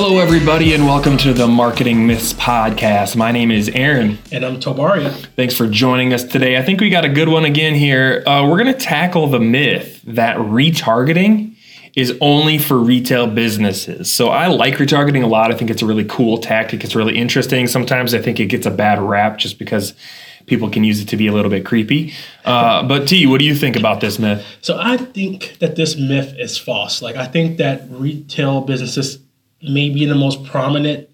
Hello, 0.00 0.20
everybody, 0.20 0.74
and 0.74 0.86
welcome 0.86 1.16
to 1.16 1.32
the 1.32 1.48
Marketing 1.48 2.06
Myths 2.06 2.32
Podcast. 2.32 3.16
My 3.16 3.32
name 3.32 3.50
is 3.50 3.68
Aaron. 3.70 4.16
And 4.30 4.44
I'm 4.44 4.60
Tobari. 4.60 5.10
Thanks 5.34 5.56
for 5.56 5.66
joining 5.66 6.12
us 6.14 6.22
today. 6.22 6.56
I 6.56 6.62
think 6.62 6.80
we 6.80 6.88
got 6.88 7.04
a 7.04 7.08
good 7.08 7.28
one 7.28 7.44
again 7.44 7.74
here. 7.74 8.22
Uh, 8.24 8.46
we're 8.48 8.62
going 8.62 8.72
to 8.72 8.78
tackle 8.78 9.26
the 9.26 9.40
myth 9.40 10.00
that 10.06 10.36
retargeting 10.36 11.56
is 11.96 12.16
only 12.20 12.58
for 12.58 12.78
retail 12.78 13.26
businesses. 13.26 14.08
So 14.08 14.28
I 14.28 14.46
like 14.46 14.74
retargeting 14.74 15.24
a 15.24 15.26
lot. 15.26 15.52
I 15.52 15.56
think 15.56 15.68
it's 15.68 15.82
a 15.82 15.86
really 15.86 16.04
cool 16.04 16.38
tactic. 16.38 16.84
It's 16.84 16.94
really 16.94 17.18
interesting. 17.18 17.66
Sometimes 17.66 18.14
I 18.14 18.22
think 18.22 18.38
it 18.38 18.46
gets 18.46 18.66
a 18.66 18.70
bad 18.70 19.00
rap 19.02 19.36
just 19.36 19.58
because 19.58 19.94
people 20.46 20.70
can 20.70 20.84
use 20.84 21.00
it 21.00 21.08
to 21.08 21.16
be 21.16 21.26
a 21.26 21.32
little 21.32 21.50
bit 21.50 21.66
creepy. 21.66 22.12
Uh, 22.44 22.86
but 22.86 23.08
T, 23.08 23.26
what 23.26 23.40
do 23.40 23.44
you 23.44 23.56
think 23.56 23.74
about 23.74 24.00
this 24.00 24.20
myth? 24.20 24.46
So 24.60 24.78
I 24.80 24.96
think 24.96 25.56
that 25.58 25.74
this 25.74 25.96
myth 25.96 26.36
is 26.38 26.56
false. 26.56 27.02
Like 27.02 27.16
I 27.16 27.26
think 27.26 27.56
that 27.56 27.82
retail 27.90 28.60
businesses 28.60 29.18
may 29.62 29.88
be 29.90 30.04
the 30.04 30.14
most 30.14 30.44
prominent 30.44 31.08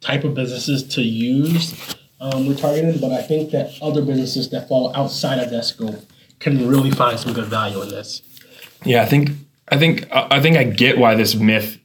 type 0.00 0.24
of 0.24 0.34
businesses 0.34 0.82
to 0.94 1.02
use 1.02 1.96
um, 2.20 2.46
retargeting, 2.46 3.00
but 3.00 3.12
I 3.12 3.22
think 3.22 3.50
that 3.50 3.72
other 3.82 4.02
businesses 4.02 4.50
that 4.50 4.68
fall 4.68 4.94
outside 4.94 5.38
of 5.38 5.50
that 5.50 5.64
scope 5.64 6.04
can 6.38 6.68
really 6.68 6.90
find 6.90 7.18
some 7.18 7.32
good 7.32 7.46
value 7.46 7.80
in 7.82 7.88
this. 7.88 8.22
Yeah, 8.84 9.02
I 9.02 9.06
think 9.06 9.30
I 9.68 9.78
think 9.78 10.06
I 10.12 10.40
think 10.40 10.56
I 10.56 10.64
get 10.64 10.98
why 10.98 11.14
this 11.14 11.34
myth 11.34 11.78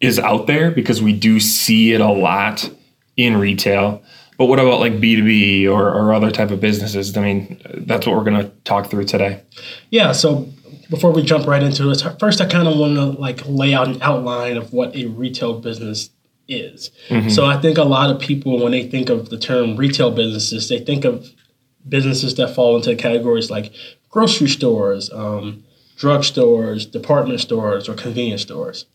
is 0.00 0.18
out 0.18 0.46
there 0.46 0.70
because 0.70 1.02
we 1.02 1.12
do 1.12 1.40
see 1.40 1.92
it 1.92 2.00
a 2.00 2.10
lot 2.10 2.70
in 3.16 3.36
retail. 3.36 4.02
But 4.36 4.46
what 4.46 4.60
about 4.60 4.78
like 4.78 4.94
B2B 4.94 5.66
or, 5.66 5.88
or 5.92 6.14
other 6.14 6.30
type 6.30 6.52
of 6.52 6.60
businesses? 6.60 7.16
I 7.16 7.20
mean, 7.22 7.60
that's 7.86 8.06
what 8.06 8.16
we're 8.16 8.24
going 8.24 8.40
to 8.40 8.48
talk 8.62 8.88
through 8.88 9.04
today. 9.04 9.42
Yeah. 9.90 10.12
So 10.12 10.48
before 10.90 11.12
we 11.12 11.22
jump 11.22 11.46
right 11.46 11.62
into 11.62 11.90
it, 11.90 12.02
first 12.18 12.40
I 12.40 12.46
kind 12.46 12.68
of 12.68 12.78
want 12.78 12.94
to 12.94 13.20
like 13.20 13.42
lay 13.46 13.74
out 13.74 13.88
an 13.88 14.00
outline 14.02 14.56
of 14.56 14.72
what 14.72 14.94
a 14.96 15.06
retail 15.06 15.60
business 15.60 16.10
is. 16.48 16.90
Mm-hmm. 17.08 17.28
So 17.28 17.46
I 17.46 17.60
think 17.60 17.78
a 17.78 17.84
lot 17.84 18.10
of 18.10 18.20
people, 18.20 18.62
when 18.62 18.72
they 18.72 18.88
think 18.88 19.10
of 19.10 19.28
the 19.28 19.38
term 19.38 19.76
retail 19.76 20.10
businesses, 20.10 20.68
they 20.68 20.78
think 20.78 21.04
of 21.04 21.30
businesses 21.88 22.34
that 22.36 22.54
fall 22.54 22.76
into 22.76 22.94
categories 22.96 23.50
like 23.50 23.72
grocery 24.08 24.48
stores, 24.48 25.10
um, 25.12 25.64
drugstores, 25.96 26.90
department 26.90 27.40
stores, 27.40 27.88
or 27.88 27.94
convenience 27.94 28.42
stores. 28.42 28.86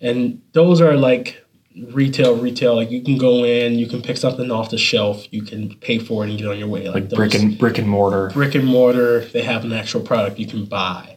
And 0.00 0.42
those 0.52 0.80
are 0.80 0.96
like 0.96 1.44
retail, 1.90 2.36
retail. 2.36 2.76
Like 2.76 2.90
you 2.90 3.02
can 3.02 3.18
go 3.18 3.44
in, 3.44 3.78
you 3.78 3.86
can 3.86 4.02
pick 4.02 4.16
something 4.16 4.50
off 4.50 4.70
the 4.70 4.78
shelf, 4.78 5.26
you 5.32 5.42
can 5.42 5.74
pay 5.76 5.98
for 5.98 6.24
it 6.24 6.30
and 6.30 6.38
get 6.38 6.46
on 6.46 6.58
your 6.58 6.68
way. 6.68 6.88
Like, 6.88 7.04
like 7.04 7.10
brick 7.10 7.34
and 7.34 7.58
brick 7.58 7.78
and 7.78 7.88
mortar. 7.88 8.30
Brick 8.30 8.54
and 8.54 8.66
mortar. 8.66 9.24
They 9.26 9.42
have 9.42 9.64
an 9.64 9.72
actual 9.72 10.00
product 10.00 10.38
you 10.38 10.46
can 10.46 10.64
buy. 10.64 11.13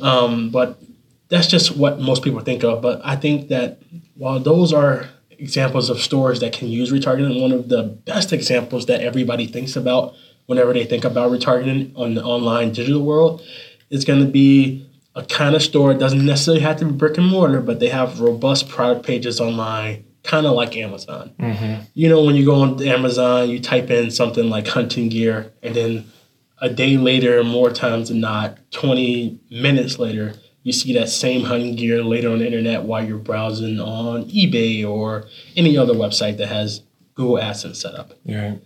Um, 0.00 0.50
but 0.50 0.80
that's 1.28 1.46
just 1.46 1.76
what 1.76 2.00
most 2.00 2.22
people 2.22 2.40
think 2.40 2.62
of. 2.64 2.82
But 2.82 3.00
I 3.04 3.16
think 3.16 3.48
that 3.48 3.80
while 4.16 4.38
those 4.40 4.72
are 4.72 5.08
examples 5.30 5.88
of 5.88 6.00
stores 6.00 6.40
that 6.40 6.52
can 6.52 6.68
use 6.68 6.92
retargeting, 6.92 7.40
one 7.40 7.52
of 7.52 7.68
the 7.68 7.82
best 7.82 8.32
examples 8.32 8.86
that 8.86 9.00
everybody 9.00 9.46
thinks 9.46 9.74
about 9.74 10.14
whenever 10.46 10.72
they 10.72 10.84
think 10.84 11.04
about 11.04 11.30
retargeting 11.30 11.96
on 11.96 12.14
the 12.14 12.22
online 12.22 12.72
digital 12.72 13.02
world 13.02 13.42
is 13.88 14.04
going 14.04 14.20
to 14.24 14.30
be 14.30 14.86
a 15.14 15.24
kind 15.24 15.54
of 15.54 15.62
store. 15.62 15.92
It 15.92 15.98
doesn't 15.98 16.24
necessarily 16.24 16.62
have 16.62 16.76
to 16.78 16.84
be 16.84 16.92
brick 16.92 17.18
and 17.18 17.26
mortar, 17.26 17.60
but 17.60 17.80
they 17.80 17.88
have 17.88 18.20
robust 18.20 18.68
product 18.68 19.06
pages 19.06 19.40
online, 19.40 20.04
kind 20.22 20.46
of 20.46 20.52
like 20.52 20.76
Amazon. 20.76 21.32
Mm-hmm. 21.38 21.82
You 21.94 22.08
know, 22.08 22.22
when 22.24 22.36
you 22.36 22.44
go 22.44 22.62
on 22.62 22.82
Amazon, 22.82 23.48
you 23.48 23.60
type 23.60 23.90
in 23.90 24.10
something 24.10 24.50
like 24.50 24.66
hunting 24.66 25.08
gear, 25.08 25.52
and 25.62 25.74
then 25.74 26.10
a 26.60 26.68
day 26.68 26.96
later, 26.96 27.42
more 27.42 27.70
times 27.70 28.08
than 28.08 28.20
not, 28.20 28.58
20 28.72 29.40
minutes 29.50 29.98
later, 29.98 30.34
you 30.62 30.72
see 30.72 30.92
that 30.94 31.08
same 31.08 31.44
hunting 31.44 31.74
gear 31.74 32.02
later 32.04 32.30
on 32.30 32.40
the 32.40 32.46
internet 32.46 32.82
while 32.82 33.04
you're 33.04 33.18
browsing 33.18 33.80
on 33.80 34.24
eBay 34.26 34.86
or 34.86 35.24
any 35.56 35.76
other 35.78 35.94
website 35.94 36.36
that 36.36 36.48
has 36.48 36.82
Google 37.14 37.36
AdSense 37.36 37.76
set 37.76 37.94
up. 37.94 38.12
Yeah. 38.24 38.56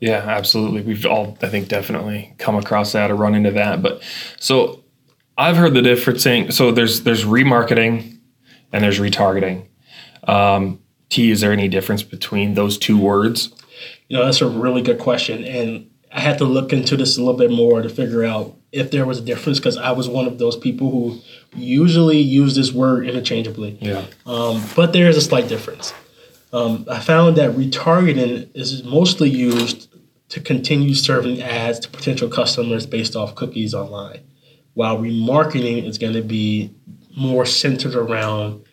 Yeah, 0.00 0.24
absolutely. 0.26 0.82
We've 0.82 1.06
all, 1.06 1.38
I 1.42 1.48
think, 1.48 1.68
definitely 1.68 2.34
come 2.38 2.56
across 2.56 2.92
that 2.92 3.10
or 3.10 3.14
run 3.14 3.36
into 3.36 3.52
that. 3.52 3.82
But 3.82 4.02
so 4.38 4.82
I've 5.38 5.56
heard 5.56 5.74
the 5.74 5.82
difference 5.82 6.24
saying 6.24 6.50
so 6.50 6.72
there's 6.72 7.04
there's 7.04 7.24
remarketing 7.24 8.18
and 8.72 8.82
there's 8.82 8.98
retargeting. 8.98 9.68
Um, 10.24 10.80
T, 11.08 11.30
is 11.30 11.40
there 11.40 11.52
any 11.52 11.68
difference 11.68 12.02
between 12.02 12.54
those 12.54 12.78
two 12.78 12.98
words? 12.98 13.52
You 14.08 14.18
know, 14.18 14.24
that's 14.24 14.40
a 14.40 14.48
really 14.48 14.82
good 14.82 14.98
question, 14.98 15.44
and 15.44 15.88
I 16.12 16.20
had 16.20 16.38
to 16.38 16.44
look 16.44 16.72
into 16.72 16.96
this 16.96 17.16
a 17.16 17.20
little 17.20 17.38
bit 17.38 17.50
more 17.50 17.82
to 17.82 17.88
figure 17.88 18.24
out 18.24 18.56
if 18.70 18.90
there 18.90 19.06
was 19.06 19.18
a 19.18 19.22
difference 19.22 19.58
because 19.58 19.76
I 19.76 19.92
was 19.92 20.08
one 20.08 20.26
of 20.26 20.38
those 20.38 20.56
people 20.56 20.90
who 20.90 21.20
usually 21.54 22.18
use 22.18 22.54
this 22.54 22.72
word 22.72 23.06
interchangeably. 23.06 23.78
Yeah. 23.80 24.04
Um, 24.26 24.62
but 24.76 24.92
there 24.92 25.08
is 25.08 25.16
a 25.16 25.20
slight 25.20 25.48
difference. 25.48 25.94
Um, 26.52 26.86
I 26.90 27.00
found 27.00 27.36
that 27.36 27.52
retargeting 27.52 28.50
is 28.54 28.84
mostly 28.84 29.30
used 29.30 29.88
to 30.28 30.40
continue 30.40 30.94
serving 30.94 31.42
ads 31.42 31.78
to 31.80 31.88
potential 31.88 32.28
customers 32.28 32.86
based 32.86 33.16
off 33.16 33.34
cookies 33.34 33.74
online, 33.74 34.20
while 34.74 34.98
remarketing 34.98 35.86
is 35.86 35.98
going 35.98 36.14
to 36.14 36.22
be 36.22 36.74
more 37.16 37.44
centered 37.44 37.94
around 37.94 38.64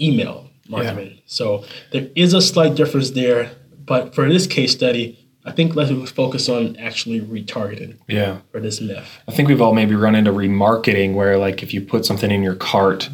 email 0.00 0.50
marketing. 0.68 1.14
Yeah. 1.14 1.22
So 1.26 1.64
there 1.92 2.08
is 2.14 2.34
a 2.34 2.42
slight 2.42 2.74
difference 2.74 3.10
there, 3.10 3.52
but 3.84 4.14
for 4.14 4.28
this 4.28 4.46
case 4.46 4.72
study, 4.72 5.27
I 5.48 5.52
think 5.52 5.74
let's 5.74 6.10
focus 6.10 6.48
on 6.50 6.76
actually 6.76 7.20
retargeting. 7.22 7.96
Yeah. 8.06 8.38
For 8.52 8.60
this 8.60 8.82
myth. 8.82 9.18
I 9.26 9.32
think 9.32 9.48
we've 9.48 9.62
all 9.62 9.72
maybe 9.72 9.94
run 9.94 10.14
into 10.14 10.30
remarketing 10.30 11.14
where 11.14 11.38
like 11.38 11.62
if 11.62 11.72
you 11.72 11.80
put 11.80 12.04
something 12.04 12.30
in 12.30 12.42
your 12.42 12.54
cart 12.54 13.08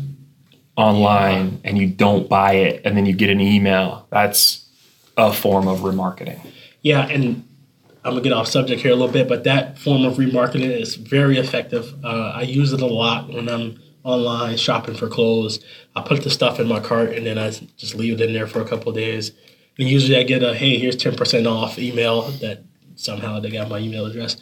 online 0.76 1.52
yeah. 1.52 1.58
and 1.62 1.78
you 1.78 1.86
don't 1.86 2.28
buy 2.28 2.54
it 2.54 2.82
and 2.84 2.96
then 2.96 3.06
you 3.06 3.14
get 3.14 3.30
an 3.30 3.40
email, 3.40 4.08
that's 4.10 4.68
a 5.16 5.32
form 5.32 5.68
of 5.68 5.80
remarketing. 5.80 6.40
Yeah, 6.82 7.06
and 7.06 7.46
I'm 8.04 8.12
gonna 8.12 8.20
get 8.20 8.32
off 8.32 8.48
subject 8.48 8.82
here 8.82 8.90
a 8.90 8.96
little 8.96 9.12
bit, 9.12 9.28
but 9.28 9.44
that 9.44 9.78
form 9.78 10.04
of 10.04 10.16
remarketing 10.16 10.70
is 10.70 10.96
very 10.96 11.38
effective. 11.38 11.94
Uh, 12.04 12.32
I 12.34 12.42
use 12.42 12.72
it 12.72 12.82
a 12.82 12.86
lot 12.86 13.32
when 13.32 13.48
I'm 13.48 13.80
online 14.02 14.56
shopping 14.56 14.96
for 14.96 15.08
clothes. 15.08 15.64
I 15.94 16.02
put 16.02 16.24
the 16.24 16.30
stuff 16.30 16.58
in 16.58 16.66
my 16.66 16.80
cart 16.80 17.10
and 17.10 17.24
then 17.24 17.38
I 17.38 17.50
just 17.76 17.94
leave 17.94 18.20
it 18.20 18.20
in 18.20 18.32
there 18.34 18.48
for 18.48 18.60
a 18.60 18.68
couple 18.68 18.90
days. 18.92 19.30
And 19.78 19.88
usually 19.88 20.16
I 20.16 20.22
get 20.22 20.42
a 20.42 20.54
hey, 20.54 20.78
here's 20.78 20.96
ten 20.96 21.16
percent 21.16 21.46
off 21.46 21.78
email 21.78 22.22
that 22.22 22.62
somehow 22.96 23.40
they 23.40 23.50
got 23.50 23.68
my 23.68 23.78
email 23.78 24.06
address 24.06 24.36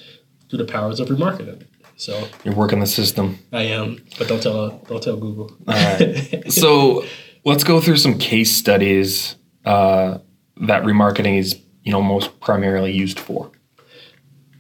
through 0.49 0.59
the 0.59 0.65
powers 0.65 1.01
of 1.01 1.09
remarketing. 1.09 1.67
So 1.97 2.29
you're 2.45 2.55
working 2.55 2.81
the 2.81 2.87
system. 2.87 3.39
I 3.53 3.63
am, 3.63 4.05
but 4.19 4.29
don't 4.29 4.43
tell 4.43 4.71
don't 4.89 5.03
tell 5.03 5.17
Google. 5.17 5.57
All 5.69 5.75
right. 5.75 6.45
so 6.53 7.05
let's 7.45 7.65
go 7.65 7.81
through 7.81 7.97
some 7.99 8.19
case 8.19 8.51
studies 8.55 9.37
uh, 9.65 10.19
that 10.63 10.83
remarketing 10.83 11.39
is 11.39 11.61
you 11.83 11.93
know 11.93 12.03
most 12.03 12.41
primarily 12.41 12.93
used 12.93 13.19
for? 13.19 13.51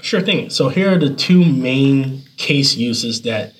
Sure 0.00 0.21
thing. 0.21 0.50
So 0.50 0.69
here 0.69 0.93
are 0.93 0.99
the 0.99 1.15
two 1.15 1.44
main 1.44 2.22
case 2.37 2.75
uses 2.75 3.22
that 3.22 3.54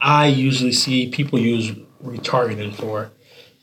I 0.00 0.26
usually 0.26 0.72
see 0.72 1.10
people 1.10 1.38
use 1.38 1.70
retargeting 2.04 2.74
for. 2.74 3.10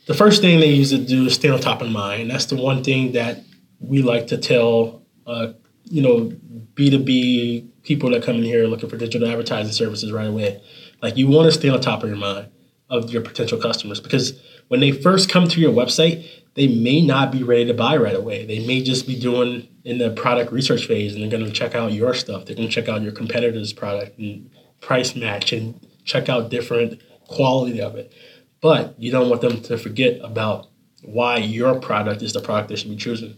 The 0.08 0.14
first 0.14 0.40
thing 0.40 0.58
they 0.58 0.70
use 0.70 0.88
to 0.88 0.98
do 0.98 1.26
is 1.26 1.34
stay 1.34 1.50
on 1.50 1.60
top 1.60 1.82
of 1.82 1.90
mind. 1.90 2.30
That's 2.30 2.46
the 2.46 2.56
one 2.56 2.82
thing 2.82 3.12
that 3.12 3.44
we 3.78 4.00
like 4.00 4.28
to 4.28 4.38
tell, 4.38 5.02
uh, 5.26 5.52
you 5.84 6.00
know, 6.00 6.32
B2B 6.72 7.82
people 7.82 8.10
that 8.10 8.22
come 8.22 8.36
in 8.36 8.42
here 8.42 8.66
looking 8.66 8.88
for 8.88 8.96
digital 8.96 9.28
advertising 9.28 9.72
services 9.72 10.10
right 10.10 10.28
away. 10.28 10.62
Like 11.02 11.18
you 11.18 11.28
want 11.28 11.44
to 11.44 11.52
stay 11.52 11.68
on 11.68 11.82
top 11.82 12.02
of 12.02 12.08
your 12.08 12.16
mind 12.16 12.48
of 12.88 13.10
your 13.10 13.20
potential 13.20 13.60
customers 13.60 14.00
because 14.00 14.40
when 14.68 14.80
they 14.80 14.92
first 14.92 15.28
come 15.28 15.46
to 15.46 15.60
your 15.60 15.74
website, 15.74 16.26
they 16.54 16.68
may 16.68 17.02
not 17.02 17.30
be 17.30 17.42
ready 17.42 17.66
to 17.66 17.74
buy 17.74 17.98
right 17.98 18.16
away. 18.16 18.46
They 18.46 18.66
may 18.66 18.82
just 18.82 19.06
be 19.06 19.20
doing 19.20 19.68
in 19.84 19.98
the 19.98 20.10
product 20.12 20.52
research 20.52 20.86
phase 20.86 21.12
and 21.12 21.22
they're 21.22 21.30
going 21.30 21.44
to 21.44 21.52
check 21.52 21.74
out 21.74 21.92
your 21.92 22.14
stuff. 22.14 22.46
They're 22.46 22.56
going 22.56 22.68
to 22.68 22.74
check 22.74 22.88
out 22.88 23.02
your 23.02 23.12
competitor's 23.12 23.74
product 23.74 24.18
and 24.18 24.50
price 24.80 25.14
match 25.14 25.52
and 25.52 25.86
check 26.04 26.30
out 26.30 26.48
different 26.48 27.02
quality 27.26 27.82
of 27.82 27.96
it. 27.96 28.14
But 28.60 28.94
you 28.98 29.12
don't 29.12 29.28
want 29.28 29.40
them 29.40 29.62
to 29.62 29.78
forget 29.78 30.20
about 30.22 30.66
why 31.02 31.36
your 31.36 31.78
product 31.78 32.22
is 32.22 32.32
the 32.32 32.40
product 32.40 32.68
they 32.68 32.76
should 32.76 32.90
be 32.90 32.96
choosing. 32.96 33.36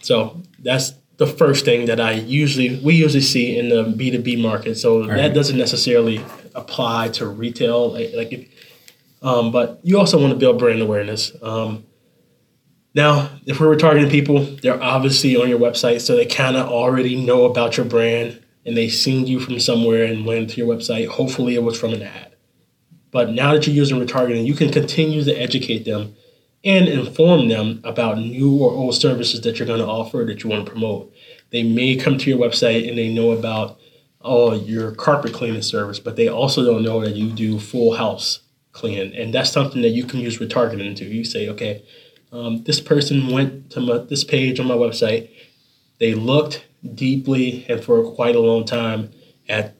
So 0.00 0.40
that's 0.60 0.92
the 1.16 1.26
first 1.26 1.64
thing 1.64 1.86
that 1.86 2.00
I 2.00 2.12
usually 2.12 2.80
we 2.84 2.94
usually 2.94 3.20
see 3.22 3.58
in 3.58 3.68
the 3.68 3.82
B 3.82 4.10
two 4.12 4.22
B 4.22 4.40
market. 4.40 4.76
So 4.76 5.00
right. 5.00 5.16
that 5.16 5.34
doesn't 5.34 5.58
necessarily 5.58 6.24
apply 6.54 7.08
to 7.08 7.26
retail. 7.26 7.92
Like, 7.92 8.10
like 8.14 8.32
if, 8.32 8.48
um, 9.22 9.50
but 9.50 9.80
you 9.82 9.98
also 9.98 10.20
want 10.20 10.32
to 10.32 10.38
build 10.38 10.60
brand 10.60 10.80
awareness. 10.80 11.32
Um, 11.42 11.84
now, 12.94 13.30
if 13.44 13.60
we're 13.60 13.74
targeting 13.76 14.10
people, 14.10 14.40
they're 14.62 14.82
obviously 14.82 15.36
on 15.36 15.48
your 15.48 15.58
website, 15.58 16.00
so 16.00 16.16
they 16.16 16.26
kind 16.26 16.56
of 16.56 16.68
already 16.68 17.16
know 17.16 17.44
about 17.44 17.76
your 17.76 17.86
brand 17.86 18.42
and 18.64 18.76
they 18.76 18.88
seen 18.88 19.26
you 19.26 19.40
from 19.40 19.58
somewhere 19.60 20.04
and 20.04 20.24
went 20.24 20.50
to 20.50 20.56
your 20.56 20.74
website. 20.74 21.08
Hopefully, 21.08 21.54
it 21.54 21.62
was 21.62 21.78
from 21.78 21.92
an 21.92 22.02
ad. 22.02 22.27
But 23.10 23.30
now 23.30 23.54
that 23.54 23.66
you're 23.66 23.76
using 23.76 23.98
retargeting, 23.98 24.46
you 24.46 24.54
can 24.54 24.70
continue 24.70 25.24
to 25.24 25.32
educate 25.32 25.84
them 25.84 26.14
and 26.64 26.88
inform 26.88 27.48
them 27.48 27.80
about 27.84 28.18
new 28.18 28.58
or 28.58 28.72
old 28.72 28.94
services 28.94 29.40
that 29.42 29.58
you're 29.58 29.66
going 29.66 29.80
to 29.80 29.86
offer 29.86 30.24
that 30.26 30.42
you 30.42 30.50
want 30.50 30.66
to 30.66 30.70
promote. 30.70 31.12
They 31.50 31.62
may 31.62 31.96
come 31.96 32.18
to 32.18 32.30
your 32.30 32.38
website 32.38 32.88
and 32.88 32.98
they 32.98 33.12
know 33.12 33.30
about 33.30 33.78
oh 34.20 34.54
your 34.54 34.92
carpet 34.92 35.32
cleaning 35.32 35.62
service, 35.62 35.98
but 35.98 36.16
they 36.16 36.28
also 36.28 36.64
don't 36.64 36.82
know 36.82 37.00
that 37.00 37.14
you 37.14 37.30
do 37.30 37.58
full 37.58 37.96
house 37.96 38.40
clean, 38.72 39.14
and 39.14 39.32
that's 39.32 39.50
something 39.50 39.82
that 39.82 39.90
you 39.90 40.04
can 40.04 40.20
use 40.20 40.38
retargeting 40.38 40.96
to. 40.96 41.04
You 41.04 41.24
say, 41.24 41.48
okay, 41.48 41.84
um, 42.32 42.62
this 42.64 42.80
person 42.80 43.28
went 43.28 43.70
to 43.70 43.80
my, 43.80 43.98
this 43.98 44.24
page 44.24 44.60
on 44.60 44.66
my 44.66 44.74
website. 44.74 45.30
They 45.98 46.14
looked 46.14 46.66
deeply 46.94 47.66
and 47.68 47.82
for 47.82 48.12
quite 48.12 48.36
a 48.36 48.40
long 48.40 48.64
time 48.64 49.10
at 49.48 49.74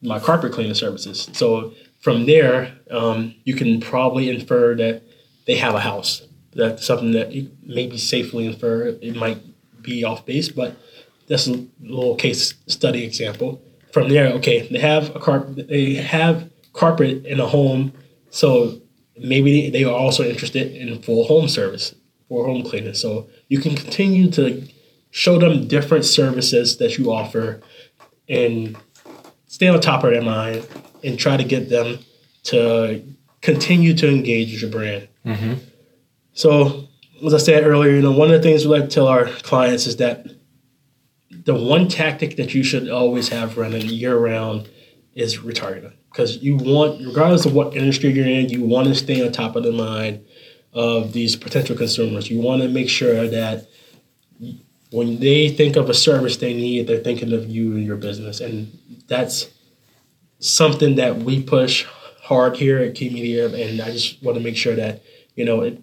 my 0.00 0.18
carpet 0.18 0.52
cleaning 0.52 0.74
services. 0.74 1.28
So 1.32 1.74
from 2.02 2.26
there, 2.26 2.76
um, 2.90 3.34
you 3.44 3.54
can 3.54 3.80
probably 3.80 4.28
infer 4.28 4.74
that 4.74 5.02
they 5.46 5.56
have 5.56 5.74
a 5.74 5.80
house. 5.80 6.26
That's 6.54 6.84
something 6.84 7.12
that 7.12 7.32
you 7.32 7.50
maybe 7.62 7.96
safely 7.96 8.44
infer. 8.44 8.88
It 9.00 9.16
might 9.16 9.40
be 9.80 10.04
off 10.04 10.26
base, 10.26 10.48
but 10.48 10.76
that's 11.28 11.46
a 11.46 11.66
little 11.80 12.16
case 12.16 12.54
study 12.66 13.04
example. 13.04 13.62
From 13.92 14.08
there, 14.08 14.32
okay, 14.34 14.68
they 14.68 14.80
have 14.80 15.14
a 15.14 15.20
carpet. 15.20 15.68
They 15.68 15.94
have 15.94 16.50
carpet 16.72 17.24
in 17.24 17.40
a 17.40 17.46
home, 17.46 17.92
so 18.30 18.80
maybe 19.16 19.70
they 19.70 19.84
are 19.84 19.94
also 19.94 20.24
interested 20.24 20.72
in 20.72 21.00
full 21.02 21.24
home 21.24 21.48
service, 21.48 21.94
for 22.28 22.46
home 22.46 22.64
cleaning. 22.64 22.94
So 22.94 23.28
you 23.48 23.60
can 23.60 23.76
continue 23.76 24.30
to 24.32 24.66
show 25.10 25.38
them 25.38 25.68
different 25.68 26.04
services 26.04 26.78
that 26.78 26.98
you 26.98 27.12
offer, 27.12 27.60
and 28.28 28.76
stay 29.52 29.68
on 29.68 29.78
top 29.82 30.02
of 30.02 30.10
their 30.10 30.22
mind 30.22 30.66
and 31.04 31.18
try 31.18 31.36
to 31.36 31.44
get 31.44 31.68
them 31.68 31.98
to 32.42 33.04
continue 33.42 33.92
to 33.92 34.08
engage 34.08 34.50
with 34.50 34.62
your 34.62 34.70
brand. 34.70 35.08
Mm-hmm. 35.26 35.54
So, 36.32 36.88
as 37.24 37.34
I 37.34 37.36
said 37.36 37.64
earlier, 37.64 37.92
you 37.92 38.00
know, 38.00 38.12
one 38.12 38.30
of 38.30 38.40
the 38.40 38.48
things 38.48 38.64
we 38.64 38.70
like 38.70 38.88
to 38.88 38.94
tell 38.94 39.08
our 39.08 39.26
clients 39.26 39.86
is 39.86 39.98
that 39.98 40.26
the 41.44 41.54
one 41.54 41.86
tactic 41.86 42.36
that 42.36 42.54
you 42.54 42.64
should 42.64 42.88
always 42.88 43.28
have 43.28 43.58
running 43.58 43.82
year 43.82 44.16
round 44.16 44.70
is 45.14 45.40
retargeting 45.40 45.92
because 46.10 46.38
you 46.38 46.56
want, 46.56 47.04
regardless 47.04 47.44
of 47.44 47.52
what 47.52 47.76
industry 47.76 48.10
you're 48.10 48.26
in, 48.26 48.48
you 48.48 48.64
want 48.64 48.88
to 48.88 48.94
stay 48.94 49.24
on 49.24 49.32
top 49.32 49.54
of 49.54 49.64
the 49.64 49.72
mind 49.72 50.24
of 50.72 51.12
these 51.12 51.36
potential 51.36 51.76
consumers. 51.76 52.30
You 52.30 52.40
want 52.40 52.62
to 52.62 52.68
make 52.68 52.88
sure 52.88 53.28
that 53.28 53.68
when 54.92 55.20
they 55.20 55.50
think 55.50 55.76
of 55.76 55.90
a 55.90 55.94
service 55.94 56.38
they 56.38 56.54
need, 56.54 56.86
they're 56.86 57.04
thinking 57.04 57.34
of 57.34 57.50
you 57.50 57.72
and 57.74 57.84
your 57.84 57.96
business, 57.96 58.40
and 58.40 58.78
that's 59.08 59.50
something 60.38 60.96
that 60.96 61.18
we 61.18 61.42
push 61.42 61.86
hard 62.22 62.56
here 62.56 62.78
at 62.78 62.94
Key 62.94 63.10
Media. 63.10 63.46
And 63.46 63.80
I 63.80 63.90
just 63.90 64.22
want 64.22 64.36
to 64.38 64.44
make 64.44 64.56
sure 64.56 64.74
that 64.74 65.02
you 65.36 65.44
know 65.44 65.60
it, 65.62 65.80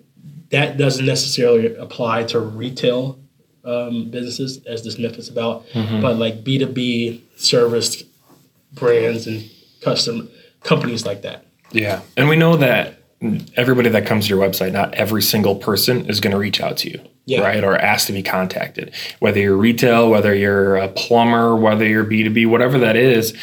that 0.52 0.78
doesn't 0.78 1.06
necessarily 1.06 1.76
apply 1.76 2.24
to 2.26 2.40
retail 2.40 3.20
um, 3.64 4.10
businesses 4.10 4.66
as 4.66 4.84
this 4.84 4.98
myth 4.98 5.18
is 5.18 5.30
about, 5.30 5.68
mm-hmm. 5.68 6.02
but 6.02 6.18
like 6.18 6.44
B 6.44 6.58
two 6.58 6.68
B 6.68 7.24
service 7.36 8.04
brands 8.74 9.28
and 9.28 9.50
custom 9.82 10.30
companies 10.64 11.06
like 11.06 11.22
that. 11.24 11.46
Yeah, 11.72 12.02
and 12.18 12.28
we 12.30 12.36
know 12.36 12.58
that 12.58 12.99
everybody 13.56 13.90
that 13.90 14.06
comes 14.06 14.28
to 14.28 14.36
your 14.36 14.48
website, 14.48 14.72
not 14.72 14.94
every 14.94 15.22
single 15.22 15.56
person 15.56 16.10
is 16.10 16.20
going 16.20 16.32
to 16.32 16.38
reach 16.38 16.62
out 16.62 16.78
to 16.78 16.90
you. 16.90 17.02
Yeah. 17.26 17.42
Right. 17.42 17.64
Or 17.64 17.76
ask 17.76 18.08
to 18.08 18.14
be 18.14 18.24
contacted, 18.24 18.92
whether 19.20 19.40
you're 19.40 19.56
retail, 19.56 20.10
whether 20.10 20.34
you're 20.34 20.78
a 20.78 20.88
plumber, 20.88 21.56
whether 21.56 21.86
you're 21.86 22.06
B2B, 22.06 22.48
whatever 22.50 22.80
that 22.80 22.96
is. 22.96 23.38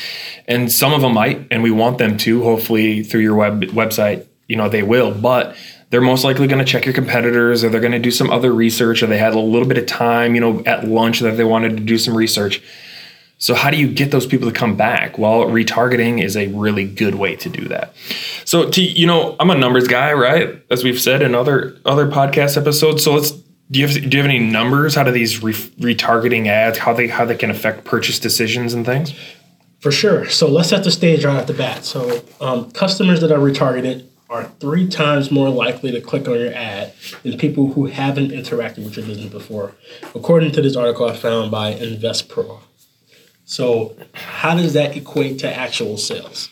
And 0.49 0.73
some 0.73 0.93
of 0.93 1.02
them 1.02 1.14
might, 1.14 1.46
and 1.52 1.62
we 1.62 1.70
want 1.70 1.99
them 1.99 2.17
to, 2.19 2.43
hopefully 2.43 3.05
through 3.05 3.20
your 3.20 3.37
web 3.37 3.62
website, 3.67 4.26
you 4.49 4.56
know, 4.56 4.69
they 4.69 4.82
will, 4.82 5.12
but 5.12 5.56
they're 5.90 6.00
most 6.00 6.25
likely 6.25 6.49
going 6.49 6.58
to 6.58 6.64
check 6.64 6.84
your 6.84 6.94
competitors 6.94 7.62
or 7.62 7.69
they're 7.69 7.81
going 7.81 7.93
to 7.93 8.00
do 8.00 8.11
some 8.11 8.31
other 8.31 8.52
research 8.52 9.02
or 9.02 9.06
they 9.06 9.19
had 9.19 9.34
a 9.34 9.38
little 9.38 9.69
bit 9.69 9.78
of 9.78 9.87
time, 9.87 10.34
you 10.34 10.40
know, 10.40 10.64
at 10.67 10.88
lunch 10.88 11.20
that 11.20 11.37
they 11.37 11.44
wanted 11.44 11.76
to 11.76 11.82
do 11.82 11.96
some 11.96 12.17
research. 12.17 12.61
So, 13.38 13.54
how 13.54 13.70
do 13.70 13.76
you 13.76 13.88
get 13.88 14.10
those 14.10 14.26
people 14.26 14.50
to 14.50 14.54
come 14.54 14.76
back? 14.76 15.18
Well, 15.18 15.44
retargeting 15.44 16.22
is 16.22 16.36
a 16.36 16.48
really 16.48 16.86
good 16.86 17.16
way 17.16 17.36
to 17.36 17.48
do 17.48 17.68
that. 17.68 17.94
So, 18.44 18.70
you 18.70 19.06
know, 19.06 19.36
I'm 19.38 19.50
a 19.50 19.54
numbers 19.54 19.88
guy, 19.88 20.12
right? 20.14 20.62
As 20.70 20.82
we've 20.82 21.00
said 21.00 21.22
in 21.22 21.34
other 21.34 21.76
other 21.84 22.06
podcast 22.06 22.56
episodes. 22.56 23.04
So, 23.04 23.14
let's 23.14 23.32
do 23.70 23.80
you 23.80 23.86
have 23.86 23.94
do 23.94 24.16
you 24.16 24.22
have 24.22 24.30
any 24.30 24.38
numbers? 24.38 24.94
How 24.94 25.02
do 25.02 25.10
these 25.10 25.42
re- 25.42 25.52
retargeting 25.52 26.46
ads 26.46 26.78
how 26.78 26.92
they 26.92 27.08
how 27.08 27.24
they 27.24 27.36
can 27.36 27.50
affect 27.50 27.84
purchase 27.84 28.18
decisions 28.18 28.74
and 28.74 28.86
things? 28.86 29.12
For 29.80 29.92
sure. 29.92 30.28
So 30.28 30.48
let's 30.48 30.70
set 30.70 30.84
the 30.84 30.90
stage 30.90 31.24
right 31.24 31.36
off 31.36 31.46
the 31.46 31.52
bat. 31.52 31.84
So 31.84 32.22
um, 32.40 32.70
customers 32.70 33.20
that 33.20 33.30
are 33.30 33.38
retargeted 33.38 34.06
are 34.28 34.44
three 34.58 34.88
times 34.88 35.30
more 35.30 35.48
likely 35.50 35.92
to 35.92 36.00
click 36.00 36.26
on 36.26 36.38
your 36.38 36.52
ad 36.52 36.92
than 37.22 37.38
people 37.38 37.72
who 37.72 37.86
haven't 37.86 38.30
interacted 38.30 38.84
with 38.84 38.96
your 38.96 39.06
business 39.06 39.30
before, 39.30 39.74
according 40.14 40.52
to 40.52 40.62
this 40.62 40.74
article 40.74 41.08
I 41.08 41.16
found 41.16 41.50
by 41.50 41.74
InvestPro. 41.74 42.60
So, 43.46 43.96
how 44.12 44.56
does 44.56 44.72
that 44.72 44.96
equate 44.96 45.38
to 45.38 45.52
actual 45.52 45.96
sales? 45.96 46.50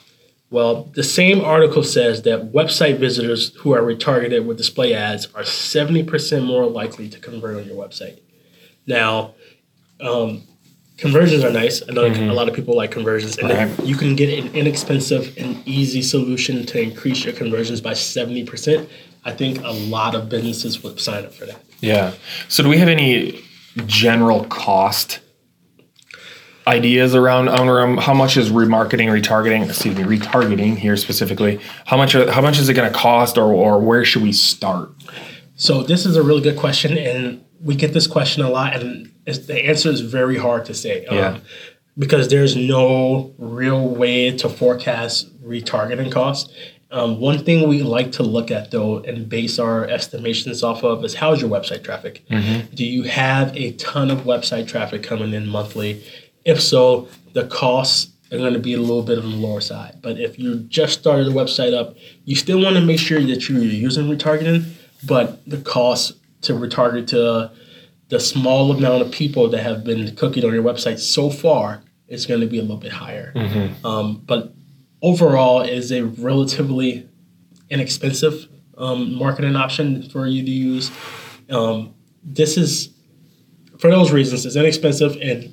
Well, 0.51 0.85
the 0.95 1.03
same 1.03 1.41
article 1.41 1.83
says 1.83 2.23
that 2.23 2.53
website 2.53 2.99
visitors 2.99 3.53
who 3.57 3.75
are 3.75 3.81
retargeted 3.81 4.47
with 4.47 4.57
display 4.57 4.95
ads 4.95 5.27
are 5.35 5.43
70% 5.43 6.47
more 6.47 6.67
likely 6.67 7.09
to 7.09 7.19
convert 7.19 7.57
on 7.57 7.67
your 7.67 7.77
website. 7.77 8.21
Now, 8.87 9.35
um, 10.01 10.45
conversions 10.97 11.43
are 11.43 11.51
nice. 11.51 11.83
I 11.83 11.93
know 11.93 12.09
mm-hmm. 12.09 12.31
a 12.31 12.33
lot 12.33 12.49
of 12.49 12.55
people 12.55 12.77
like 12.77 12.93
conversions, 12.93 13.39
and 13.39 13.51
right. 13.51 13.85
you 13.85 13.97
can 13.97 14.15
get 14.15 14.39
an 14.39 14.55
inexpensive 14.55 15.37
and 15.37 15.67
easy 15.67 16.01
solution 16.01 16.65
to 16.67 16.81
increase 16.81 17.25
your 17.25 17.35
conversions 17.35 17.81
by 17.81 17.93
70%. 17.93 18.89
I 19.25 19.33
think 19.33 19.65
a 19.65 19.73
lot 19.73 20.15
of 20.15 20.29
businesses 20.29 20.85
would 20.85 21.01
sign 21.01 21.25
up 21.25 21.35
for 21.35 21.47
that. 21.47 21.61
Yeah. 21.81 22.15
So, 22.47 22.63
do 22.63 22.69
we 22.69 22.79
have 22.79 22.89
any 22.89 23.43
general 23.87 24.45
cost 24.45 25.19
ideas 26.67 27.15
around 27.15 27.49
around 27.49 27.99
how 27.99 28.15
much 28.15 28.37
is 28.37 28.51
remarketing, 28.51 29.09
retargeting, 29.09 29.69
excuse 29.69 29.97
me, 29.97 30.03
retargeting 30.05 30.77
here 30.77 30.97
specifically? 30.97 31.61
How 31.87 31.97
much 31.97 32.13
how 32.15 32.41
much 32.41 32.59
is 32.59 32.69
it 32.69 32.75
going 32.75 32.91
to 32.91 32.99
cost, 32.99 33.37
or 33.39 33.53
or 33.53 33.81
where 33.81 34.05
should 34.05 34.23
we 34.23 34.33
start? 34.33 34.91
So 35.57 35.83
this 35.83 36.05
is 36.07 36.17
a 36.17 36.23
really 36.23 36.41
good 36.41 36.57
question, 36.59 36.99
and 36.99 37.45
we 37.61 37.75
get 37.75 37.93
this 37.93 38.07
question 38.07 38.43
a 38.43 38.51
lot, 38.51 38.75
and 38.75 39.13
the 39.25 39.67
answer 39.67 39.89
is 39.91 40.01
very 40.01 40.37
hard 40.37 40.65
to 40.67 40.75
say. 40.75 41.07
Um, 41.07 41.17
yeah. 41.17 41.39
because 41.97 42.29
there's 42.29 42.57
no 42.57 43.35
real 43.39 43.89
way 43.89 44.37
to 44.37 44.49
forecast 44.49 45.31
retargeting 45.45 46.11
costs. 46.11 46.53
Um, 46.91 47.19
one 47.19 47.45
thing 47.45 47.69
we 47.69 47.83
like 47.83 48.13
to 48.13 48.23
look 48.23 48.53
at 48.53 48.71
though 48.71 48.99
and 48.99 49.29
base 49.29 49.59
our 49.59 49.85
estimations 49.89 50.63
off 50.63 50.85
of 50.85 51.05
is 51.05 51.15
how's 51.15 51.41
your 51.41 51.51
website 51.51 51.83
traffic? 51.83 52.23
Mm-hmm. 52.31 52.73
Do 52.75 52.85
you 52.85 53.03
have 53.03 53.57
a 53.57 53.73
ton 53.73 54.11
of 54.13 54.21
website 54.21 54.69
traffic 54.69 55.03
coming 55.03 55.35
in 55.35 55.49
monthly? 55.49 56.05
If 56.45 56.61
so, 56.61 57.09
the 57.33 57.47
costs 57.47 58.13
are 58.33 58.39
going 58.39 58.53
to 58.53 58.59
be 58.59 58.75
a 58.75 58.81
little 58.81 59.03
bit 59.03 59.19
on 59.19 59.31
the 59.31 59.37
lower 59.37 59.61
side. 59.61 60.01
But 60.03 60.19
if 60.19 60.39
you 60.39 60.61
just 60.61 60.99
started 60.99 61.27
the 61.27 61.33
website 61.33 61.75
up, 61.75 61.97
you 62.25 62.35
still 62.35 62.61
want 62.61 62.77
to 62.77 62.83
make 62.83 62.99
sure 62.99 63.21
that 63.21 63.49
you're 63.49 63.63
using 63.63 64.07
retargeting, 64.07 64.73
but 65.07 65.45
the 65.49 65.59
cost 65.59 66.15
to 66.43 66.53
retarget 66.53 67.07
to 67.09 67.51
the 68.09 68.21
small 68.21 68.71
amount 68.73 69.03
of 69.03 69.11
people 69.11 69.49
that 69.49 69.63
have 69.63 69.85
been 69.85 70.07
cookied 70.17 70.45
on 70.45 70.53
your 70.53 70.63
website 70.63 70.99
so 70.99 71.31
far 71.31 71.83
is 72.09 72.27
going 72.27 72.41
to 72.41 72.47
be 72.47 72.59
a 72.59 72.63
little 72.63 72.77
bit 72.77 72.93
higher. 72.93 73.33
Mm-hmm. 73.35 73.87
Um, 73.87 74.23
but 74.27 74.53
overall, 75.03 75.63
it 75.63 75.71
is 75.71 75.91
a 75.91 76.05
relatively 76.05 77.09
inexpensive 77.71 78.47
um, 78.77 79.15
marketing 79.15 79.57
option 79.57 80.03
for 80.11 80.27
you 80.27 80.45
to 80.45 80.51
use. 80.51 80.91
Um, 81.51 81.95
this 82.23 82.57
is 82.57 82.91
for 83.79 83.91
those 83.91 84.13
reasons. 84.13 84.45
It's 84.45 84.57
inexpensive 84.57 85.17
and 85.21 85.53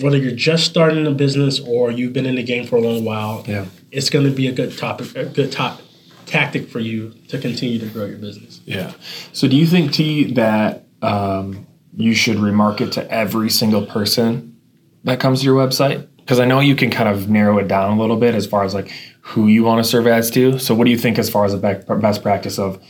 whether 0.00 0.16
you're 0.16 0.34
just 0.34 0.64
starting 0.64 1.06
a 1.06 1.10
business 1.10 1.60
or 1.60 1.90
you've 1.90 2.12
been 2.12 2.26
in 2.26 2.34
the 2.36 2.42
game 2.42 2.66
for 2.66 2.76
a 2.76 2.80
long 2.80 3.04
while, 3.04 3.44
yeah. 3.46 3.66
it's 3.90 4.10
going 4.10 4.24
to 4.24 4.32
be 4.32 4.48
a 4.48 4.52
good 4.52 4.76
topic, 4.76 5.14
a 5.14 5.24
good 5.26 5.52
top 5.52 5.80
tactic 6.26 6.68
for 6.68 6.80
you 6.80 7.14
to 7.28 7.38
continue 7.38 7.78
to 7.78 7.86
grow 7.86 8.06
your 8.06 8.18
business. 8.18 8.60
Yeah. 8.64 8.92
So, 9.32 9.46
do 9.46 9.56
you 9.56 9.66
think 9.66 9.92
T 9.92 10.32
that 10.34 10.84
um, 11.02 11.66
you 11.96 12.14
should 12.14 12.38
remarket 12.38 12.92
to 12.92 13.10
every 13.10 13.50
single 13.50 13.86
person 13.86 14.60
that 15.04 15.20
comes 15.20 15.40
to 15.40 15.44
your 15.46 15.56
website? 15.56 16.08
Because 16.24 16.40
I 16.40 16.46
know 16.46 16.60
you 16.60 16.74
can 16.74 16.90
kind 16.90 17.08
of 17.08 17.28
narrow 17.28 17.58
it 17.58 17.68
down 17.68 17.96
a 17.96 18.00
little 18.00 18.16
bit 18.16 18.34
as 18.34 18.46
far 18.46 18.64
as 18.64 18.72
like 18.72 18.90
who 19.20 19.46
you 19.46 19.62
want 19.64 19.84
to 19.84 19.88
serve 19.88 20.06
ads 20.06 20.30
to. 20.32 20.58
So, 20.58 20.74
what 20.74 20.84
do 20.84 20.90
you 20.90 20.98
think 20.98 21.18
as 21.18 21.28
far 21.28 21.44
as 21.44 21.52
a 21.52 21.58
best 21.58 22.22
practice 22.22 22.58
of 22.58 22.82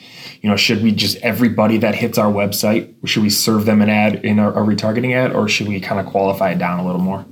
you 0.45 0.51
know, 0.51 0.57
should 0.57 0.83
we 0.83 0.93
just 0.93 1.17
everybody 1.23 1.79
that 1.79 1.95
hits 1.95 2.19
our 2.19 2.31
website, 2.31 2.95
should 3.07 3.23
we 3.23 3.31
serve 3.31 3.65
them 3.65 3.81
an 3.81 3.89
ad 3.89 4.27
in 4.27 4.39
a, 4.39 4.51
a 4.51 4.57
retargeting 4.57 5.15
ad, 5.15 5.33
or 5.33 5.49
should 5.49 5.67
we 5.67 5.81
kind 5.81 5.99
of 5.99 6.05
qualify 6.05 6.51
it 6.51 6.59
down 6.59 6.81
a 6.81 6.85
little 6.85 7.01
more? 7.01 7.25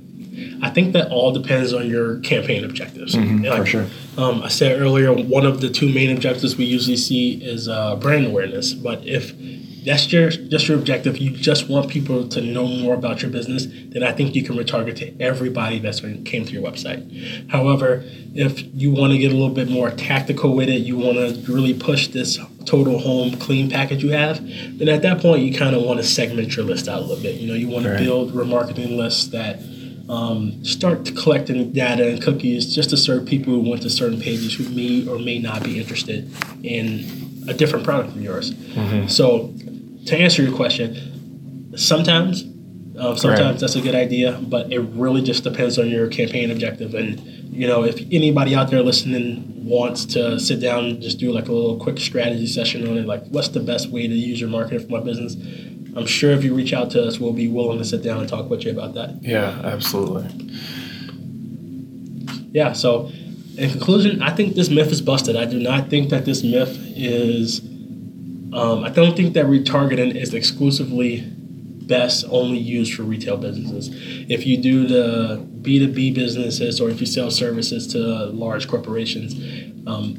I 0.63 0.71
think 0.71 0.93
that 0.93 1.11
all 1.11 1.31
depends 1.31 1.73
on 1.73 1.87
your 1.87 2.21
campaign 2.21 2.63
objectives. 2.63 3.13
Mm-hmm, 3.13 3.45
like, 3.45 3.59
for 3.59 3.65
sure. 3.67 3.87
Um, 4.17 4.41
I 4.41 4.47
said 4.47 4.81
earlier, 4.81 5.13
one 5.13 5.45
of 5.45 5.61
the 5.61 5.69
two 5.69 5.93
main 5.93 6.09
objectives 6.09 6.57
we 6.57 6.65
usually 6.65 6.97
see 6.97 7.33
is 7.33 7.67
uh, 7.67 7.97
brand 7.97 8.25
awareness. 8.25 8.73
But 8.73 9.05
if 9.05 9.31
that's 9.85 10.11
your 10.11 10.29
just 10.29 10.67
your 10.67 10.77
objective. 10.77 11.17
You 11.17 11.31
just 11.31 11.69
want 11.69 11.89
people 11.89 12.27
to 12.29 12.41
know 12.41 12.67
more 12.67 12.93
about 12.93 13.21
your 13.21 13.31
business. 13.31 13.65
Then 13.65 14.03
I 14.03 14.11
think 14.11 14.35
you 14.35 14.43
can 14.43 14.55
retarget 14.55 14.95
to 14.97 15.21
everybody 15.21 15.79
that's 15.79 16.01
came 16.01 16.45
to 16.45 16.51
your 16.51 16.63
website. 16.63 17.49
However, 17.49 18.03
if 18.33 18.63
you 18.73 18.91
want 18.91 19.13
to 19.13 19.17
get 19.17 19.31
a 19.31 19.35
little 19.35 19.53
bit 19.53 19.69
more 19.69 19.91
tactical 19.91 20.55
with 20.55 20.69
it, 20.69 20.81
you 20.81 20.97
want 20.97 21.17
to 21.17 21.51
really 21.51 21.73
push 21.73 22.07
this 22.07 22.39
total 22.65 22.99
home 22.99 23.37
clean 23.37 23.69
package 23.69 24.03
you 24.03 24.11
have. 24.11 24.41
Then 24.77 24.89
at 24.89 25.01
that 25.01 25.21
point, 25.21 25.43
you 25.43 25.53
kind 25.53 25.75
of 25.75 25.83
want 25.83 25.99
to 25.99 26.03
segment 26.05 26.55
your 26.55 26.65
list 26.65 26.87
out 26.87 26.99
a 26.99 27.05
little 27.05 27.21
bit. 27.21 27.35
You 27.35 27.47
know, 27.47 27.55
you 27.55 27.67
want 27.67 27.85
right. 27.85 27.97
to 27.97 28.03
build 28.03 28.33
remarketing 28.33 28.97
lists 28.97 29.27
that 29.27 29.59
Um, 30.09 30.65
start 30.65 31.15
collecting 31.15 31.71
data 31.71 32.03
and 32.09 32.21
cookies 32.21 32.75
just 32.75 32.89
to 32.89 32.97
serve 32.97 33.25
people 33.25 33.53
who 33.53 33.69
went 33.71 33.81
to 33.83 33.89
certain 33.89 34.19
pages 34.19 34.53
who 34.57 34.65
may 34.79 35.07
or 35.07 35.17
may 35.17 35.39
not 35.39 35.63
be 35.63 35.79
interested 35.81 36.29
in 36.61 36.85
a 37.47 37.53
different 37.53 37.85
product 37.85 38.11
from 38.11 38.21
yours. 38.21 38.51
Mm-hmm. 38.51 39.07
So, 39.07 39.53
to 40.05 40.17
answer 40.17 40.43
your 40.43 40.55
question, 40.55 41.71
sometimes, 41.75 42.43
uh, 42.97 43.15
sometimes 43.15 43.61
that's 43.61 43.75
a 43.75 43.81
good 43.81 43.95
idea, 43.95 44.39
but 44.41 44.71
it 44.71 44.79
really 44.79 45.21
just 45.21 45.43
depends 45.43 45.79
on 45.79 45.89
your 45.89 46.07
campaign 46.07 46.51
objective. 46.51 46.93
And 46.93 47.19
you 47.53 47.67
know, 47.67 47.83
if 47.83 47.99
anybody 48.11 48.55
out 48.55 48.71
there 48.71 48.81
listening 48.81 49.65
wants 49.65 50.05
to 50.05 50.39
sit 50.39 50.59
down 50.59 50.85
and 50.85 51.01
just 51.01 51.19
do 51.19 51.31
like 51.31 51.47
a 51.47 51.51
little 51.51 51.77
quick 51.77 51.99
strategy 51.99 52.47
session 52.47 52.87
on 52.87 52.97
it, 52.97 53.05
like 53.05 53.23
what's 53.27 53.49
the 53.49 53.59
best 53.59 53.89
way 53.89 54.07
to 54.07 54.13
use 54.13 54.41
your 54.41 54.49
marketing 54.49 54.85
for 54.85 54.91
my 54.91 54.99
business, 54.99 55.35
I'm 55.95 56.07
sure 56.07 56.31
if 56.31 56.43
you 56.43 56.55
reach 56.55 56.73
out 56.73 56.89
to 56.91 57.03
us, 57.03 57.19
we'll 57.19 57.33
be 57.33 57.47
willing 57.47 57.77
to 57.77 57.85
sit 57.85 58.01
down 58.01 58.19
and 58.19 58.27
talk 58.27 58.49
with 58.49 58.65
you 58.65 58.71
about 58.71 58.95
that. 58.95 59.21
Yeah, 59.21 59.61
absolutely. 59.63 60.27
Yeah, 62.51 62.73
so 62.73 63.11
in 63.57 63.69
conclusion, 63.69 64.21
I 64.21 64.31
think 64.35 64.55
this 64.55 64.69
myth 64.69 64.91
is 64.91 65.01
busted. 65.01 65.35
I 65.35 65.45
do 65.45 65.59
not 65.59 65.89
think 65.89 66.09
that 66.09 66.25
this 66.25 66.43
myth 66.43 66.75
is, 66.95 67.61
um, 68.55 68.83
I 68.83 68.89
don't 68.89 69.15
think 69.15 69.33
that 69.33 69.45
retargeting 69.45 70.15
is 70.15 70.33
exclusively 70.33 71.21
best 71.87 72.25
only 72.29 72.57
used 72.57 72.93
for 72.93 73.03
retail 73.03 73.37
businesses. 73.37 73.89
If 74.29 74.45
you 74.45 74.57
do 74.57 74.87
the 74.87 75.45
B2B 75.61 76.13
businesses 76.13 76.79
or 76.79 76.89
if 76.89 76.99
you 76.99 77.05
sell 77.05 77.29
services 77.29 77.87
to 77.87 77.99
large 78.27 78.67
corporations, 78.67 79.33
um, 79.85 80.17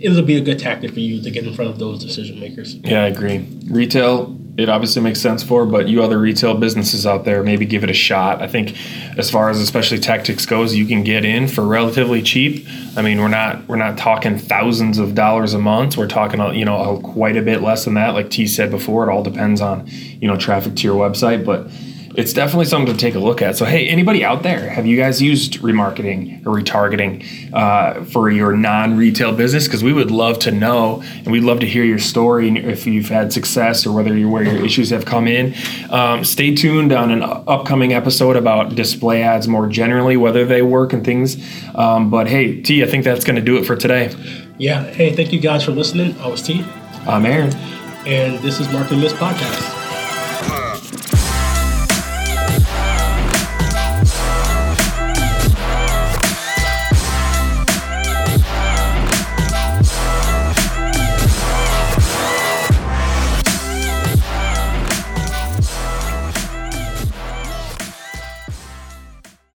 it'll 0.00 0.22
be 0.22 0.36
a 0.36 0.40
good 0.40 0.58
tactic 0.58 0.92
for 0.92 1.00
you 1.00 1.22
to 1.22 1.30
get 1.30 1.46
in 1.46 1.54
front 1.54 1.70
of 1.70 1.78
those 1.78 2.02
decision 2.02 2.38
makers. 2.38 2.76
Yeah, 2.76 3.04
I 3.04 3.08
agree. 3.08 3.46
Retail, 3.68 4.38
it 4.56 4.68
obviously 4.68 5.02
makes 5.02 5.20
sense 5.20 5.42
for, 5.42 5.66
but 5.66 5.88
you 5.88 6.02
other 6.02 6.18
retail 6.18 6.54
businesses 6.54 7.06
out 7.06 7.24
there, 7.24 7.42
maybe 7.42 7.66
give 7.66 7.82
it 7.82 7.90
a 7.90 7.94
shot. 7.94 8.40
I 8.40 8.46
think 8.46 8.76
as 9.18 9.28
far 9.30 9.50
as 9.50 9.60
especially 9.60 9.98
tactics 9.98 10.46
goes, 10.46 10.76
you 10.76 10.86
can 10.86 11.02
get 11.02 11.24
in 11.24 11.48
for 11.48 11.64
relatively 11.64 12.22
cheap. 12.22 12.66
I 12.96 13.02
mean, 13.02 13.20
we're 13.20 13.28
not 13.28 13.66
we're 13.66 13.76
not 13.76 13.98
talking 13.98 14.38
thousands 14.38 14.98
of 14.98 15.14
dollars 15.14 15.54
a 15.54 15.58
month. 15.58 15.96
We're 15.96 16.06
talking 16.06 16.40
uh, 16.40 16.52
you 16.52 16.64
know 16.64 17.00
quite 17.02 17.36
a 17.36 17.42
bit 17.42 17.62
less 17.62 17.84
than 17.84 17.94
that. 17.94 18.14
Like 18.14 18.30
T 18.30 18.46
said 18.46 18.70
before, 18.70 19.08
it 19.08 19.12
all 19.12 19.24
depends 19.24 19.60
on 19.60 19.86
you 19.88 20.28
know 20.28 20.36
traffic 20.36 20.76
to 20.76 20.82
your 20.82 20.96
website, 20.96 21.44
but 21.44 21.68
it's 22.16 22.32
definitely 22.32 22.66
something 22.66 22.94
to 22.94 22.98
take 22.98 23.14
a 23.14 23.18
look 23.18 23.42
at. 23.42 23.56
So, 23.56 23.64
hey, 23.64 23.88
anybody 23.88 24.24
out 24.24 24.42
there, 24.42 24.68
have 24.68 24.86
you 24.86 24.96
guys 24.96 25.20
used 25.20 25.60
remarketing 25.60 26.46
or 26.46 26.60
retargeting 26.60 27.52
uh, 27.52 28.04
for 28.04 28.30
your 28.30 28.56
non 28.56 28.96
retail 28.96 29.34
business? 29.34 29.64
Because 29.64 29.82
we 29.82 29.92
would 29.92 30.10
love 30.10 30.38
to 30.40 30.50
know 30.50 31.02
and 31.18 31.28
we'd 31.28 31.42
love 31.42 31.60
to 31.60 31.66
hear 31.66 31.84
your 31.84 31.98
story 31.98 32.48
and 32.48 32.58
if 32.58 32.86
you've 32.86 33.08
had 33.08 33.32
success 33.32 33.86
or 33.86 33.92
whether 33.92 34.16
you're 34.16 34.30
where 34.30 34.44
your 34.44 34.64
issues 34.64 34.90
have 34.90 35.04
come 35.04 35.26
in. 35.26 35.54
Um, 35.90 36.24
stay 36.24 36.54
tuned 36.54 36.92
on 36.92 37.10
an 37.10 37.22
upcoming 37.22 37.92
episode 37.92 38.36
about 38.36 38.74
display 38.74 39.22
ads 39.22 39.48
more 39.48 39.66
generally, 39.66 40.16
whether 40.16 40.44
they 40.44 40.62
work 40.62 40.92
and 40.92 41.04
things. 41.04 41.36
Um, 41.74 42.10
but 42.10 42.28
hey, 42.28 42.60
T, 42.60 42.82
I 42.82 42.86
think 42.86 43.04
that's 43.04 43.24
going 43.24 43.36
to 43.36 43.42
do 43.42 43.56
it 43.56 43.64
for 43.64 43.76
today. 43.76 44.14
Yeah. 44.58 44.84
Hey, 44.84 45.14
thank 45.14 45.32
you 45.32 45.40
guys 45.40 45.64
for 45.64 45.72
listening. 45.72 46.16
I 46.20 46.28
was 46.28 46.42
T. 46.42 46.64
I'm 47.06 47.26
Aaron. 47.26 47.52
And 48.06 48.38
this 48.40 48.60
is 48.60 48.70
Marketing 48.72 49.00
Myths 49.00 49.14
Podcast. 49.14 49.73